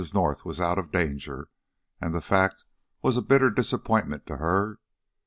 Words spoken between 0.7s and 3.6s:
of danger, and the fact was a bitter